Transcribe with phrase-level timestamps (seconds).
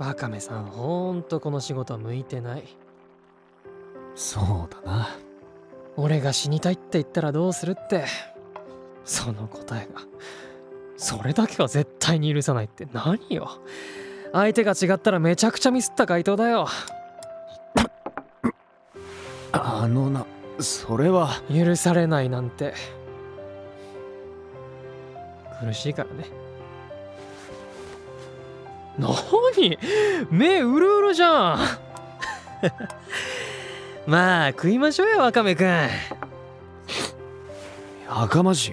[0.00, 2.64] ワカメさんほんとこの仕事向いてない。
[4.14, 5.10] そうだな。
[5.94, 8.06] 俺が死にたいって言ったらどうするって。
[9.04, 10.00] その答えが。
[10.96, 12.88] それだけは絶対に許さないって。
[12.94, 13.50] 何よ。
[14.32, 16.66] 相手が違ったらめちゃくちゃミスった回答だよ。
[19.52, 20.24] あのな
[20.60, 21.42] それは。
[21.52, 22.72] 許されないなんて。
[25.62, 26.24] 苦しいからね
[29.00, 29.78] 何？
[30.30, 31.58] 目うるうるじゃん。
[34.06, 35.66] まあ食いましょうよワカメくん。
[35.66, 35.88] や
[38.28, 38.72] かましい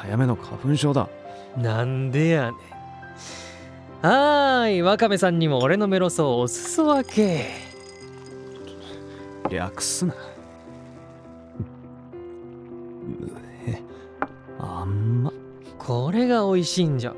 [0.00, 1.08] 早めの花粉症だ。
[1.56, 2.52] なんでやねん。
[4.02, 7.50] はーいワカメさんにも俺のメロスをお裾分け。
[9.50, 10.14] 略すな
[15.84, 17.14] これが美味しいんじゃ。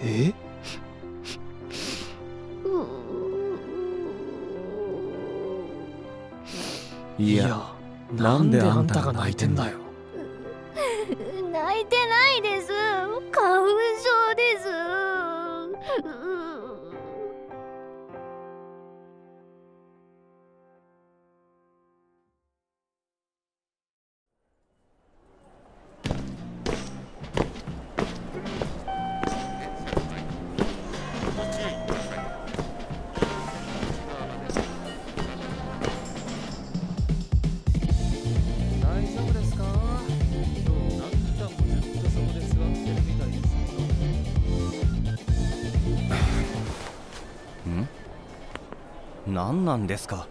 [0.00, 0.32] え？
[7.18, 7.74] いや
[8.12, 9.78] なんであんたが泣いてんだよ。
[11.50, 12.25] 泣いてない
[49.36, 50.26] 何なんですか？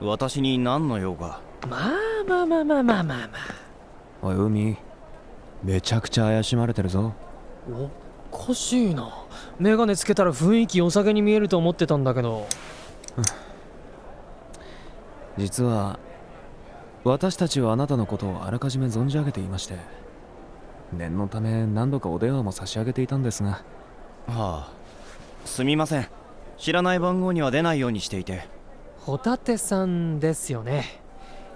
[0.00, 1.40] 私に何の用が？
[1.68, 1.90] まあ
[2.26, 3.28] まあまあまあまあまあまあ。
[4.22, 4.78] おい海。
[5.62, 7.12] めちゃくちゃ怪しまれてるぞ。
[7.70, 7.90] お
[8.36, 9.12] かしいな。
[9.58, 12.46] メガネつけたら雰囲気良さげに見えると思ってたんだけど。
[15.36, 15.98] 実は
[17.04, 19.76] 私たちはあなたのことをあらかじめ存じ上げていまして
[20.92, 23.50] 念のため何度かお電話も差し上げていたんですが。
[23.50, 23.58] は
[24.28, 24.72] あ
[25.44, 26.08] すみません
[26.56, 28.48] 知らない番号には出ないようにしていて。
[28.98, 31.02] ホタテさんですよね。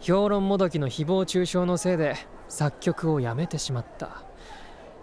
[0.00, 2.16] 評論もどきの誹謗中傷のせいで
[2.48, 4.22] 作曲をやめてしまった。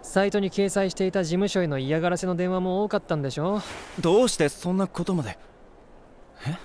[0.02, 3.60] サイトに掲載していた事務所への嫌がらせの電話も多かったんでしょ
[4.00, 5.38] どうしてそんなことまで？
[6.46, 6.56] え？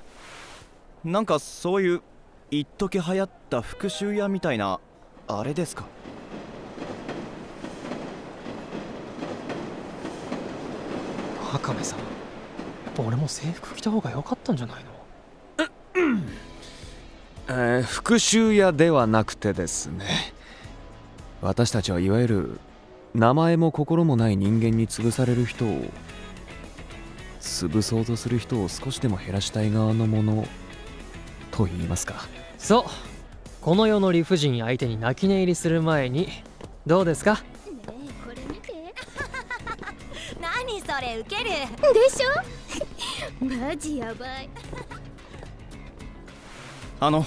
[1.03, 2.02] なんかそういう
[2.50, 4.80] 一時流行った復讐屋みたいな
[5.28, 5.86] あれですか？
[11.53, 12.00] ワカメさん
[13.03, 14.91] 俺も制服着た方が良かったんじゃないの？
[17.47, 20.33] えー復讐屋ではなくてですね。
[21.41, 22.59] 私たちはいわゆる
[23.13, 25.83] 名前も心もない人間に潰される人を
[27.39, 30.47] 潰そうとする人を少しでも減らしたい側のもの
[31.51, 32.16] と言いますか。
[32.57, 32.83] そう。
[33.62, 36.29] この世の理不尽相手に泣き寝入りする前に
[36.88, 37.33] どうですか？
[37.35, 37.83] ねえ
[38.27, 38.73] これ見て。
[40.41, 41.50] 何それウケる。
[41.94, 42.64] でしょ？
[43.39, 44.49] マジやばい。
[46.99, 47.25] あの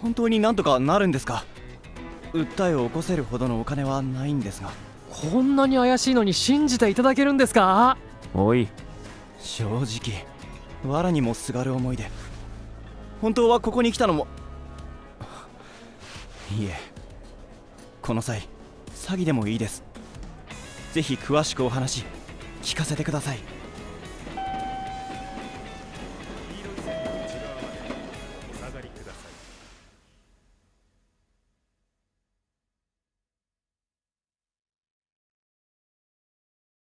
[0.00, 1.44] 本当になんとかなるんですか？
[2.32, 4.70] 訴えを起こせるほどのお金はないんですが。
[5.10, 7.96] こんなに怪しいのに信じていただけるんですか？
[8.34, 8.68] おい。
[9.40, 10.26] 正直
[10.84, 12.10] 藁にもすがる思いで。
[13.20, 14.26] 本当はここに来たのも。
[16.58, 16.76] いえ。
[18.00, 18.48] この際
[18.94, 19.84] 詐欺でもいいです。
[20.92, 22.04] ぜひ詳しくお話
[22.62, 23.38] 聞かせてください